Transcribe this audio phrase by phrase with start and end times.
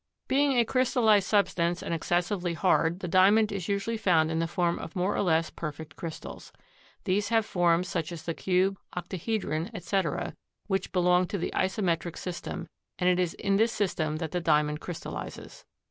[0.27, 4.79] Being a crystallized substance and excessively hard the Diamond is usually found in the form
[4.79, 6.51] of more or less perfect crystals.
[7.03, 10.33] These have forms such as the cube, octahedron, etc.,
[10.65, 12.67] which belong to the isometric system,
[12.97, 15.65] and it is in this system that the Diamond crystallizes.